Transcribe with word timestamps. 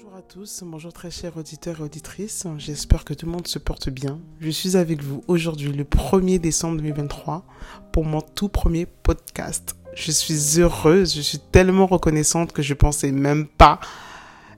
Bonjour 0.00 0.16
à 0.16 0.22
tous, 0.22 0.62
bonjour 0.64 0.92
très 0.92 1.10
chers 1.10 1.36
auditeurs 1.36 1.80
et 1.80 1.82
auditrices, 1.82 2.46
j'espère 2.56 3.04
que 3.04 3.14
tout 3.14 3.26
le 3.26 3.32
monde 3.32 3.48
se 3.48 3.58
porte 3.58 3.88
bien. 3.88 4.20
Je 4.40 4.50
suis 4.50 4.76
avec 4.76 5.02
vous 5.02 5.24
aujourd'hui 5.26 5.72
le 5.72 5.82
1er 5.82 6.38
décembre 6.38 6.76
2023 6.76 7.44
pour 7.90 8.04
mon 8.04 8.20
tout 8.20 8.48
premier 8.48 8.86
podcast. 8.86 9.74
Je 9.94 10.12
suis 10.12 10.60
heureuse, 10.60 11.16
je 11.16 11.20
suis 11.20 11.38
tellement 11.38 11.86
reconnaissante 11.86 12.52
que 12.52 12.62
je 12.62 12.74
pensais 12.74 13.10
même 13.10 13.46
pas 13.46 13.80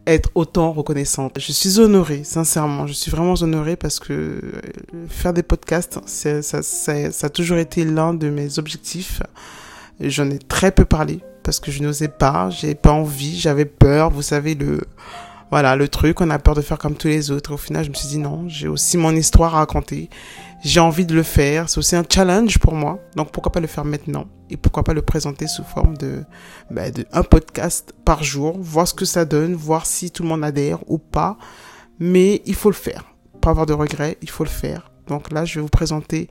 être 0.07 0.31
autant 0.35 0.73
reconnaissante. 0.73 1.39
Je 1.39 1.53
suis 1.53 1.79
honorée, 1.79 2.23
sincèrement, 2.23 2.87
je 2.87 2.93
suis 2.93 3.11
vraiment 3.11 3.35
honorée 3.41 3.77
parce 3.77 3.99
que 3.99 4.13
euh, 4.13 4.51
faire 5.09 5.33
des 5.33 5.45
podcasts, 5.45 6.01
ça, 6.07 6.43
ça, 6.43 7.27
a 7.27 7.31
toujours 7.31 7.59
été 7.59 7.85
l'un 7.85 8.13
de 8.13 8.29
mes 8.29 8.59
objectifs. 8.59 9.23
J'en 10.01 10.29
ai 10.29 10.39
très 10.39 10.71
peu 10.71 10.85
parlé 10.85 11.21
parce 11.45 11.61
que 11.61 11.71
je 11.71 11.83
n'osais 11.83 12.09
pas, 12.09 12.51
j'ai 12.51 12.75
pas 12.75 12.93
envie, 12.93 13.39
j'avais 13.39 13.65
peur, 13.65 14.11
vous 14.11 14.23
savez 14.23 14.55
le 14.55 14.81
voilà, 15.51 15.77
le 15.77 15.89
truc, 15.89 16.21
on 16.21 16.31
a 16.31 16.39
peur 16.39 16.55
de 16.55 16.61
faire 16.61 16.79
comme 16.79 16.95
tous 16.95 17.09
les 17.09 17.31
autres. 17.31 17.55
Au 17.55 17.57
final, 17.57 17.85
je 17.85 17.91
me 17.91 17.95
suis 17.95 18.09
dit 18.09 18.19
non, 18.19 18.49
j'ai 18.49 18.69
aussi 18.69 18.97
mon 18.97 19.15
histoire 19.15 19.55
à 19.55 19.59
raconter. 19.59 20.09
J'ai 20.63 20.81
envie 20.81 21.07
de 21.07 21.15
le 21.15 21.23
faire, 21.23 21.69
c'est 21.69 21.79
aussi 21.79 21.97
un 21.97 22.05
challenge 22.09 22.59
pour 22.59 22.75
moi. 22.75 22.99
Donc 23.17 23.33
pourquoi 23.33 23.51
pas 23.51 23.61
le 23.61 23.67
faire 23.67 23.85
maintenant? 23.85 24.27
Et 24.51 24.57
pourquoi 24.57 24.85
pas 24.85 24.95
le 24.95 25.03
présenter 25.03 25.47
sous 25.47 25.65
forme 25.65 25.97
de, 25.97 26.25
bah, 26.71 26.91
de 26.91 27.07
un 27.13 27.23
podcast 27.23 27.95
par 28.05 28.23
jour, 28.23 28.59
voir 28.61 28.87
ce 28.87 28.95
que 28.95 29.05
ça 29.05 29.25
donne, 29.25 29.55
voir 29.55 29.87
si 29.87 30.11
tout 30.11 30.23
le 30.23 30.29
monde 30.29 30.45
adhère 30.45 30.79
ou 30.89 30.99
pas. 30.99 31.39
Mais 31.99 32.43
il 32.47 32.55
faut 32.55 32.71
le 32.71 32.75
faire. 32.75 33.05
Pas 33.41 33.51
avoir 33.51 33.67
de 33.67 33.73
regrets, 33.73 34.19
il 34.23 34.31
faut 34.31 34.45
le 34.45 34.51
faire. 34.51 34.91
Donc 35.07 35.33
là, 35.33 35.45
je 35.45 35.57
vais 35.57 35.63
vous 35.63 35.69
présenter 35.69 36.29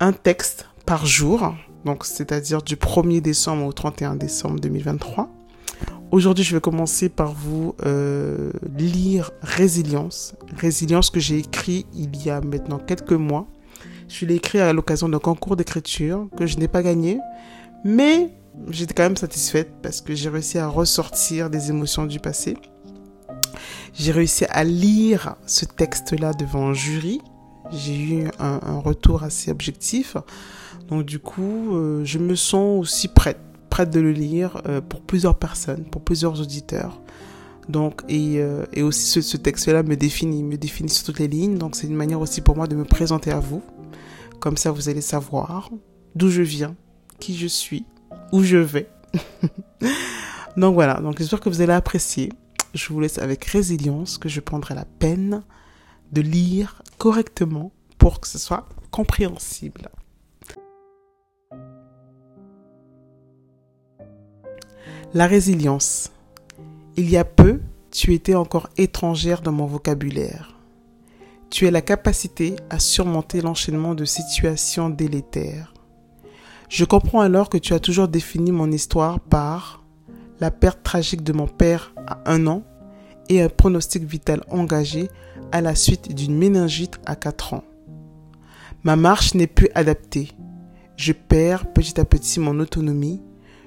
un 0.00 0.12
texte 0.12 0.66
par 0.84 1.06
jour 1.06 1.54
donc 1.84 2.04
c'est-à-dire 2.04 2.62
du 2.62 2.76
1er 2.76 3.20
décembre 3.20 3.66
au 3.66 3.72
31 3.72 4.16
décembre 4.16 4.58
2023. 4.60 5.28
Aujourd'hui, 6.14 6.44
je 6.44 6.54
vais 6.54 6.60
commencer 6.60 7.08
par 7.08 7.32
vous 7.32 7.74
euh, 7.84 8.52
lire 8.78 9.32
Résilience. 9.42 10.36
Résilience 10.56 11.10
que 11.10 11.18
j'ai 11.18 11.38
écrit 11.38 11.86
il 11.92 12.24
y 12.24 12.30
a 12.30 12.40
maintenant 12.40 12.78
quelques 12.78 13.10
mois. 13.10 13.48
Je 14.06 14.24
l'ai 14.24 14.36
écrit 14.36 14.60
à 14.60 14.72
l'occasion 14.72 15.08
d'un 15.08 15.18
concours 15.18 15.56
d'écriture 15.56 16.28
que 16.36 16.46
je 16.46 16.56
n'ai 16.58 16.68
pas 16.68 16.84
gagné, 16.84 17.18
mais 17.84 18.30
j'étais 18.68 18.94
quand 18.94 19.02
même 19.02 19.16
satisfaite 19.16 19.72
parce 19.82 20.00
que 20.02 20.14
j'ai 20.14 20.28
réussi 20.28 20.56
à 20.56 20.68
ressortir 20.68 21.50
des 21.50 21.70
émotions 21.70 22.06
du 22.06 22.20
passé. 22.20 22.56
J'ai 23.92 24.12
réussi 24.12 24.44
à 24.50 24.62
lire 24.62 25.34
ce 25.46 25.64
texte-là 25.64 26.32
devant 26.34 26.68
un 26.68 26.74
jury. 26.74 27.22
J'ai 27.72 27.98
eu 27.98 28.28
un, 28.38 28.78
retour 28.78 29.24
assez 29.24 29.50
objectif. 29.50 30.16
Donc 30.86 31.06
du 31.06 31.18
coup, 31.18 31.74
euh, 31.74 32.04
je 32.04 32.20
me 32.20 32.36
sens 32.36 32.80
aussi 32.80 33.08
prête, 33.08 33.40
prête 33.74 33.90
de 33.90 33.98
le 33.98 34.12
lire 34.12 34.62
euh, 34.68 34.80
pour 34.80 35.00
plusieurs 35.00 35.36
personnes, 35.36 35.84
pour 35.86 36.00
plusieurs 36.00 36.40
auditeurs. 36.40 37.00
Donc 37.68 38.02
et, 38.08 38.36
euh, 38.38 38.64
et 38.72 38.82
aussi 38.82 39.04
ce, 39.04 39.20
ce 39.20 39.36
texte-là 39.36 39.82
me 39.82 39.96
définit, 39.96 40.44
me 40.44 40.56
définit 40.56 40.90
sur 40.90 41.06
toutes 41.06 41.18
les 41.18 41.26
lignes. 41.26 41.58
Donc 41.58 41.74
c'est 41.74 41.88
une 41.88 41.96
manière 41.96 42.20
aussi 42.20 42.40
pour 42.40 42.54
moi 42.54 42.68
de 42.68 42.76
me 42.76 42.84
présenter 42.84 43.32
à 43.32 43.40
vous. 43.40 43.64
Comme 44.38 44.56
ça, 44.56 44.70
vous 44.70 44.88
allez 44.88 45.00
savoir 45.00 45.70
d'où 46.14 46.30
je 46.30 46.42
viens, 46.42 46.76
qui 47.18 47.36
je 47.36 47.48
suis, 47.48 47.84
où 48.30 48.44
je 48.44 48.58
vais. 48.58 48.88
donc 50.56 50.74
voilà. 50.74 51.00
Donc 51.00 51.18
j'espère 51.18 51.40
que 51.40 51.48
vous 51.48 51.60
allez 51.60 51.72
apprécier. 51.72 52.32
Je 52.74 52.92
vous 52.92 53.00
laisse 53.00 53.18
avec 53.18 53.44
résilience 53.44 54.18
que 54.18 54.28
je 54.28 54.38
prendrai 54.38 54.76
la 54.76 54.84
peine 54.84 55.42
de 56.12 56.20
lire 56.20 56.80
correctement 56.98 57.72
pour 57.98 58.20
que 58.20 58.28
ce 58.28 58.38
soit 58.38 58.68
compréhensible. 58.92 59.90
La 65.14 65.28
résilience. 65.28 66.10
Il 66.96 67.08
y 67.08 67.16
a 67.16 67.24
peu, 67.24 67.60
tu 67.92 68.14
étais 68.14 68.34
encore 68.34 68.68
étrangère 68.76 69.42
dans 69.42 69.52
mon 69.52 69.64
vocabulaire. 69.64 70.58
Tu 71.50 71.68
es 71.68 71.70
la 71.70 71.82
capacité 71.82 72.56
à 72.68 72.80
surmonter 72.80 73.40
l'enchaînement 73.40 73.94
de 73.94 74.04
situations 74.04 74.90
délétères. 74.90 75.72
Je 76.68 76.84
comprends 76.84 77.20
alors 77.20 77.48
que 77.48 77.58
tu 77.58 77.74
as 77.74 77.78
toujours 77.78 78.08
défini 78.08 78.50
mon 78.50 78.72
histoire 78.72 79.20
par 79.20 79.84
la 80.40 80.50
perte 80.50 80.82
tragique 80.82 81.22
de 81.22 81.32
mon 81.32 81.46
père 81.46 81.94
à 82.08 82.28
un 82.28 82.48
an 82.48 82.64
et 83.28 83.40
un 83.40 83.48
pronostic 83.48 84.02
vital 84.02 84.42
engagé 84.50 85.08
à 85.52 85.60
la 85.60 85.76
suite 85.76 86.12
d'une 86.12 86.36
méningite 86.36 86.98
à 87.06 87.14
4 87.14 87.54
ans. 87.54 87.64
Ma 88.82 88.96
marche 88.96 89.34
n'est 89.34 89.46
plus 89.46 89.68
adaptée. 89.76 90.32
Je 90.96 91.12
perds 91.12 91.72
petit 91.72 92.00
à 92.00 92.04
petit 92.04 92.40
mon 92.40 92.58
autonomie 92.58 93.22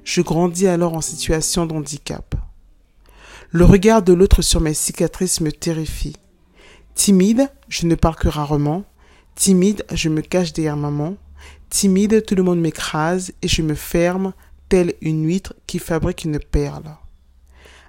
je 0.08 0.22
grandis 0.22 0.68
alors 0.68 0.94
en 0.94 1.02
situation 1.02 1.66
de 1.66 1.74
handicap. 1.74 2.34
Le 3.52 3.66
regard 3.66 4.02
de 4.02 4.14
l'autre 4.14 4.42
sur 4.42 4.62
mes 4.62 4.74
cicatrices 4.74 5.42
me 5.42 5.52
terrifie. 5.52 6.16
Timide, 6.96 7.50
je 7.68 7.88
ne 7.88 7.96
parle 7.96 8.16
que 8.16 8.30
rarement. 8.30 8.86
Timide, 9.36 9.86
je 9.92 10.08
me 10.08 10.22
cache 10.22 10.54
derrière 10.54 10.78
maman. 10.78 11.18
Timide, 11.70 12.26
tout 12.26 12.36
le 12.36 12.44
monde 12.44 12.62
m'écrase 12.62 13.34
et 13.42 13.50
je 13.50 13.62
me 13.62 13.76
ferme, 13.76 14.32
telle 14.70 14.94
une 15.02 15.26
huître 15.26 15.54
qui 15.68 15.78
fabrique 15.78 16.24
une 16.24 16.40
perle. 16.40 16.96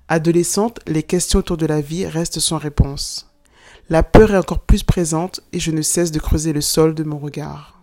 Adolescente, 0.08 0.80
les 0.88 1.04
questions 1.04 1.38
autour 1.38 1.56
de 1.56 1.66
la 1.66 1.80
vie 1.80 2.04
restent 2.04 2.40
sans 2.40 2.58
réponse. 2.58 3.32
La 3.90 4.02
peur 4.02 4.32
est 4.32 4.38
encore 4.38 4.64
plus 4.64 4.82
présente 4.82 5.40
et 5.52 5.60
je 5.60 5.70
ne 5.70 5.82
cesse 5.82 6.10
de 6.10 6.18
creuser 6.18 6.52
le 6.52 6.62
sol 6.62 6.96
de 6.96 7.04
mon 7.04 7.18
regard. 7.18 7.80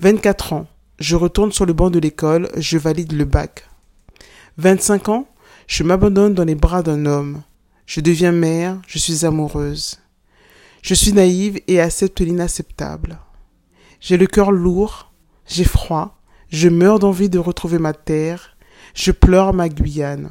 24 0.00 0.54
ans, 0.54 0.66
je 0.98 1.16
retourne 1.16 1.52
sur 1.52 1.66
le 1.66 1.72
banc 1.72 1.90
de 1.90 1.98
l'école, 1.98 2.48
je 2.56 2.78
valide 2.78 3.12
le 3.12 3.24
bac. 3.24 3.68
25 4.58 5.08
ans, 5.08 5.28
je 5.66 5.84
m'abandonne 5.84 6.34
dans 6.34 6.44
les 6.44 6.54
bras 6.54 6.82
d'un 6.82 7.06
homme. 7.06 7.42
Je 7.86 8.00
deviens 8.00 8.32
mère, 8.32 8.80
je 8.86 8.98
suis 8.98 9.24
amoureuse. 9.24 9.98
Je 10.82 10.94
suis 10.94 11.12
naïve 11.12 11.60
et 11.68 11.80
accepte 11.80 12.20
l'inacceptable. 12.20 13.18
J'ai 14.00 14.16
le 14.16 14.26
cœur 14.26 14.52
lourd, 14.52 15.12
j'ai 15.46 15.64
froid, 15.64 16.20
je 16.50 16.68
meurs 16.68 16.98
d'envie 16.98 17.28
de 17.28 17.38
retrouver 17.38 17.78
ma 17.78 17.92
terre, 17.92 18.56
je 18.94 19.12
pleure 19.12 19.54
ma 19.54 19.68
Guyane. 19.68 20.30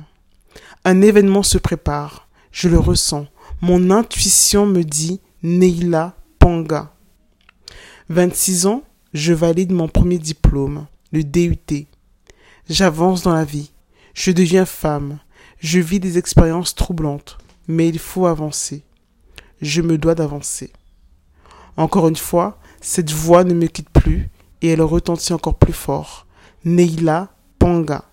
Un 0.86 1.02
événement 1.02 1.44
se 1.44 1.58
prépare, 1.58 2.28
je 2.52 2.70
le 2.70 2.80
ressens. 2.80 3.28
Mon 3.62 3.92
intuition 3.92 4.66
me 4.66 4.84
dit 4.84 5.20
Neila 5.44 6.16
Panga. 6.40 6.94
26 8.10 8.68
ans, 8.68 8.84
je 9.14 9.34
valide 9.34 9.72
mon 9.72 9.88
premier 9.88 10.18
diplôme, 10.18 10.88
le 11.12 11.24
DUT. 11.24 11.88
J'avance 12.70 13.24
dans 13.24 13.34
la 13.34 13.46
vie. 13.46 13.72
Je 14.14 14.32
deviens 14.32 14.66
femme. 14.66 15.20
Je 15.60 15.80
vis 15.80 16.00
des 16.00 16.18
expériences 16.18 16.76
troublantes. 16.76 17.38
Mais 17.68 17.88
il 17.88 18.00
faut 18.00 18.26
avancer. 18.26 18.84
Je 19.62 19.82
me 19.82 19.98
dois 19.98 20.16
d'avancer. 20.16 20.72
Encore 21.78 22.08
une 22.08 22.16
fois, 22.16 22.60
cette 22.82 23.12
voix 23.12 23.44
ne 23.44 23.54
me 23.54 23.68
quitte 23.68 23.90
plus 23.90 24.30
et 24.62 24.70
elle 24.70 24.82
retentit 24.82 25.34
encore 25.34 25.58
plus 25.58 25.74
fort. 25.74 26.26
Neila 26.66 27.30
Panga. 27.60 28.04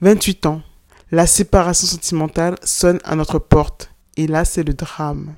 28 0.00 0.46
ans. 0.46 0.62
La 1.10 1.26
séparation 1.26 1.86
sentimentale 1.86 2.56
sonne 2.62 2.98
à 3.04 3.14
notre 3.14 3.38
porte 3.38 3.90
et 4.16 4.26
là 4.26 4.44
c'est 4.44 4.64
le 4.64 4.74
drame. 4.74 5.34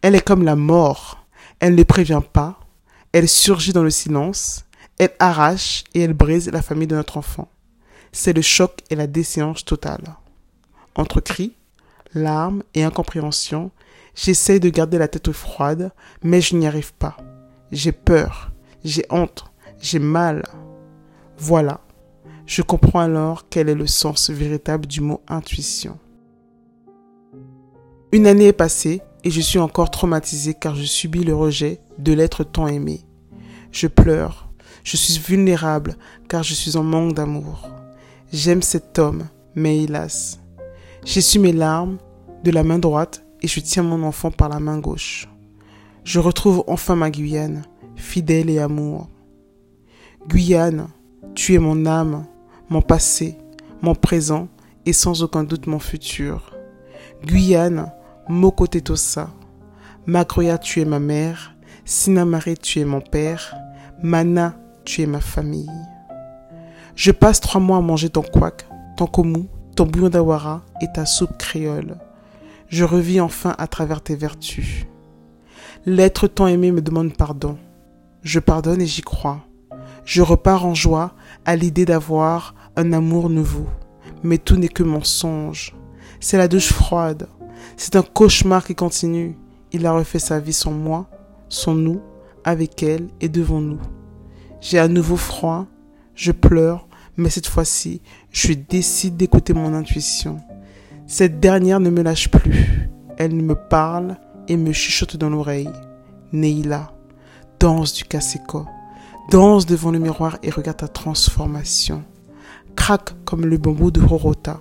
Elle 0.00 0.14
est 0.14 0.24
comme 0.24 0.44
la 0.44 0.56
mort. 0.56 1.26
Elle 1.58 1.74
ne 1.74 1.82
prévient 1.82 2.22
pas, 2.32 2.60
elle 3.12 3.28
surgit 3.28 3.72
dans 3.72 3.82
le 3.82 3.90
silence, 3.90 4.64
elle 4.98 5.12
arrache 5.18 5.84
et 5.94 6.00
elle 6.00 6.14
brise 6.14 6.50
la 6.50 6.62
famille 6.62 6.86
de 6.86 6.96
notre 6.96 7.18
enfant. 7.18 7.48
C'est 8.10 8.32
le 8.32 8.42
choc 8.42 8.80
et 8.90 8.94
la 8.94 9.06
déséance 9.06 9.64
totale. 9.64 10.16
Entre 10.94 11.20
cris, 11.20 11.54
larmes 12.14 12.62
et 12.74 12.84
incompréhension, 12.84 13.70
j'essaye 14.14 14.60
de 14.60 14.68
garder 14.68 14.98
la 14.98 15.08
tête 15.08 15.32
froide, 15.32 15.92
mais 16.22 16.40
je 16.40 16.56
n'y 16.56 16.66
arrive 16.66 16.92
pas. 16.94 17.16
J'ai 17.70 17.92
peur, 17.92 18.50
j'ai 18.84 19.06
honte, 19.10 19.44
j'ai 19.80 19.98
mal. 19.98 20.44
Voilà. 21.38 21.80
Je 22.46 22.62
comprends 22.62 23.00
alors 23.00 23.48
quel 23.48 23.68
est 23.68 23.74
le 23.74 23.86
sens 23.86 24.30
véritable 24.30 24.86
du 24.86 25.00
mot 25.00 25.22
intuition. 25.28 25.98
Une 28.10 28.26
année 28.26 28.48
est 28.48 28.52
passée 28.52 29.00
et 29.24 29.30
je 29.30 29.40
suis 29.40 29.58
encore 29.58 29.90
traumatisée 29.90 30.54
car 30.54 30.74
je 30.74 30.84
subis 30.84 31.24
le 31.24 31.34
rejet 31.34 31.80
de 31.98 32.12
l'être 32.12 32.44
tant 32.44 32.66
aimé. 32.66 33.00
Je 33.70 33.86
pleure, 33.86 34.50
je 34.84 34.96
suis 34.96 35.18
vulnérable 35.18 35.96
car 36.28 36.42
je 36.42 36.54
suis 36.54 36.76
en 36.76 36.82
manque 36.82 37.14
d'amour. 37.14 37.68
J'aime 38.32 38.62
cet 38.62 38.98
homme, 38.98 39.28
mais 39.54 39.82
hélas. 39.84 40.40
J'essuie 41.04 41.38
mes 41.38 41.52
larmes 41.52 41.98
de 42.44 42.50
la 42.50 42.64
main 42.64 42.78
droite 42.78 43.24
et 43.42 43.48
je 43.48 43.60
tiens 43.60 43.82
mon 43.82 44.02
enfant 44.02 44.30
par 44.30 44.48
la 44.48 44.60
main 44.60 44.78
gauche. 44.78 45.28
Je 46.04 46.18
retrouve 46.18 46.64
enfin 46.66 46.96
ma 46.96 47.10
Guyane, 47.10 47.62
fidèle 47.96 48.50
et 48.50 48.58
amour. 48.58 49.08
Guyane, 50.28 50.88
tu 51.34 51.54
es 51.54 51.58
mon 51.58 51.86
âme, 51.86 52.26
mon 52.68 52.82
passé, 52.82 53.38
mon 53.82 53.94
présent 53.94 54.48
et 54.86 54.92
sans 54.92 55.22
aucun 55.22 55.44
doute 55.44 55.66
mon 55.66 55.78
futur. 55.78 56.52
Guyane, 57.24 57.92
Moko 58.28 58.66
Tetosa. 58.66 59.30
Magroya, 60.06 60.58
tu 60.58 60.80
es 60.80 60.84
ma 60.84 61.00
mère. 61.00 61.54
Sinamare, 61.84 62.56
tu 62.60 62.78
es 62.78 62.84
mon 62.84 63.00
père. 63.00 63.54
Mana, 64.02 64.54
tu 64.84 65.02
es 65.02 65.06
ma 65.06 65.20
famille. 65.20 65.70
Je 66.94 67.10
passe 67.10 67.40
trois 67.40 67.60
mois 67.60 67.78
à 67.78 67.80
manger 67.80 68.10
ton 68.10 68.22
couac, 68.22 68.66
ton 68.96 69.06
komu, 69.06 69.48
ton 69.74 69.86
bouillon 69.86 70.08
d'awara 70.08 70.62
et 70.80 70.86
ta 70.92 71.06
soupe 71.06 71.36
créole. 71.38 71.96
je 72.68 72.84
revis 72.84 73.20
enfin 73.20 73.54
à 73.58 73.66
travers 73.66 74.02
tes 74.02 74.14
vertus. 74.14 74.86
L'être 75.84 76.26
tant 76.26 76.46
aimé 76.46 76.70
me 76.70 76.80
demande 76.80 77.16
pardon. 77.16 77.58
Je 78.22 78.38
pardonne 78.38 78.80
et 78.80 78.86
j'y 78.86 79.02
crois. 79.02 79.40
Je 80.04 80.22
repars 80.22 80.64
en 80.64 80.74
joie 80.74 81.14
à 81.44 81.56
l'idée 81.56 81.84
d'avoir 81.84 82.54
un 82.76 82.92
amour 82.92 83.30
nouveau. 83.30 83.66
Mais 84.22 84.38
tout 84.38 84.56
n'est 84.56 84.68
que 84.68 84.82
mensonge. 84.82 85.74
C'est 86.20 86.38
la 86.38 86.48
douche 86.48 86.72
froide. 86.72 87.26
C'est 87.76 87.96
un 87.96 88.02
cauchemar 88.02 88.64
qui 88.64 88.74
continue. 88.74 89.36
Il 89.72 89.86
a 89.86 89.92
refait 89.92 90.18
sa 90.18 90.40
vie 90.40 90.52
sans 90.52 90.72
moi, 90.72 91.08
sans 91.48 91.74
nous, 91.74 92.00
avec 92.44 92.82
elle 92.82 93.08
et 93.20 93.28
devant 93.28 93.60
nous. 93.60 93.80
J'ai 94.60 94.78
à 94.78 94.88
nouveau 94.88 95.16
froid, 95.16 95.66
je 96.14 96.32
pleure, 96.32 96.86
mais 97.16 97.30
cette 97.30 97.46
fois-ci, 97.46 98.00
je 98.30 98.52
décide 98.52 99.16
d'écouter 99.16 99.54
mon 99.54 99.74
intuition. 99.74 100.38
Cette 101.06 101.40
dernière 101.40 101.80
ne 101.80 101.90
me 101.90 102.02
lâche 102.02 102.30
plus. 102.30 102.88
Elle 103.18 103.34
me 103.34 103.54
parle 103.54 104.16
et 104.48 104.56
me 104.56 104.72
chuchote 104.72 105.16
dans 105.16 105.30
l'oreille. 105.30 105.70
Neila, 106.32 106.92
danse 107.60 107.92
du 107.94 108.04
Kaseko. 108.04 108.66
Danse 109.30 109.66
devant 109.66 109.90
le 109.90 109.98
miroir 109.98 110.38
et 110.42 110.50
regarde 110.50 110.78
ta 110.78 110.88
transformation. 110.88 112.04
Craque 112.76 113.14
comme 113.24 113.46
le 113.46 113.58
bambou 113.58 113.90
de 113.90 114.00
Rorota. 114.00 114.60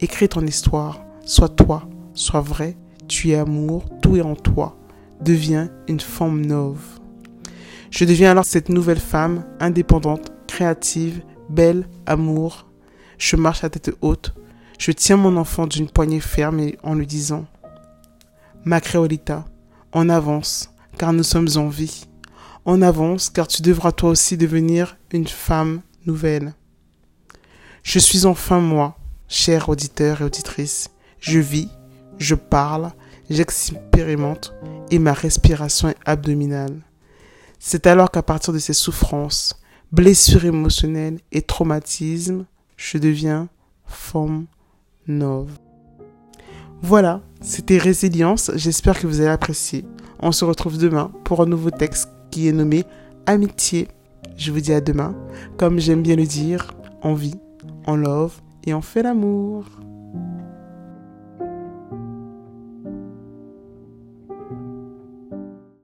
Écris 0.00 0.28
ton 0.28 0.46
histoire. 0.46 1.04
Sois 1.24 1.48
toi, 1.48 1.88
sois 2.14 2.40
vrai. 2.40 2.76
Tu 3.08 3.30
es 3.30 3.36
amour, 3.36 3.84
tout 4.00 4.16
est 4.16 4.22
en 4.22 4.34
toi. 4.34 4.78
Deviens 5.20 5.70
une 5.88 6.00
femme 6.00 6.44
neuve. 6.44 7.00
Je 7.90 8.04
deviens 8.04 8.30
alors 8.30 8.44
cette 8.44 8.68
nouvelle 8.68 9.00
femme, 9.00 9.44
indépendante, 9.60 10.32
créative, 10.46 11.22
belle, 11.50 11.86
amour. 12.06 12.66
Je 13.18 13.36
marche 13.36 13.64
à 13.64 13.70
tête 13.70 13.92
haute. 14.00 14.34
Je 14.78 14.92
tiens 14.92 15.16
mon 15.16 15.36
enfant 15.36 15.66
d'une 15.66 15.88
poignée 15.88 16.20
ferme 16.20 16.60
et 16.60 16.78
en 16.82 16.94
lui 16.94 17.06
disant 17.06 17.46
Ma 18.64 18.80
créolita, 18.80 19.44
en 19.92 20.08
avance, 20.08 20.70
car 20.98 21.12
nous 21.12 21.22
sommes 21.22 21.48
en 21.56 21.68
vie. 21.68 22.06
En 22.64 22.80
avance, 22.80 23.28
car 23.28 23.46
tu 23.46 23.62
devras 23.62 23.92
toi 23.92 24.10
aussi 24.10 24.36
devenir 24.36 24.96
une 25.12 25.26
femme 25.26 25.82
nouvelle. 26.06 26.54
Je 27.82 27.98
suis 27.98 28.24
enfin 28.24 28.60
moi, 28.60 28.96
cher 29.28 29.68
auditeur 29.68 30.20
et 30.20 30.24
auditrice. 30.24 30.90
Je 31.18 31.38
vis, 31.38 31.68
je 32.22 32.34
parle, 32.34 32.92
j'expérimente 33.28 34.54
et 34.90 34.98
ma 34.98 35.12
respiration 35.12 35.88
est 35.88 35.96
abdominale. 36.04 36.80
C'est 37.58 37.86
alors 37.86 38.10
qu'à 38.10 38.22
partir 38.22 38.52
de 38.52 38.58
ces 38.58 38.72
souffrances, 38.72 39.60
blessures 39.92 40.44
émotionnelles 40.44 41.20
et 41.32 41.42
traumatismes, 41.42 42.46
je 42.76 42.98
deviens 42.98 43.48
femme 43.86 44.46
neuve. 45.06 45.50
Voilà, 46.82 47.20
c'était 47.40 47.78
Résilience, 47.78 48.50
j'espère 48.56 48.98
que 48.98 49.06
vous 49.06 49.20
avez 49.20 49.28
apprécié. 49.28 49.84
On 50.18 50.32
se 50.32 50.44
retrouve 50.44 50.78
demain 50.78 51.12
pour 51.24 51.40
un 51.40 51.46
nouveau 51.46 51.70
texte 51.70 52.08
qui 52.30 52.48
est 52.48 52.52
nommé 52.52 52.84
Amitié. 53.26 53.86
Je 54.36 54.50
vous 54.50 54.60
dis 54.60 54.72
à 54.72 54.80
demain. 54.80 55.14
Comme 55.56 55.78
j'aime 55.78 56.02
bien 56.02 56.16
le 56.16 56.26
dire, 56.26 56.74
on 57.02 57.14
vit, 57.14 57.36
on 57.86 57.94
love 57.94 58.40
et 58.64 58.74
on 58.74 58.82
fait 58.82 59.02
l'amour. 59.02 59.64